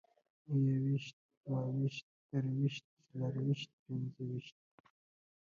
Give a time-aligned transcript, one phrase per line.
[0.65, 4.57] يوويشت، دوه ويشت، درویشت، څلرويشت، پنځه ويشت